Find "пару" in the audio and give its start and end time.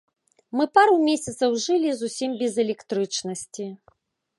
0.77-0.95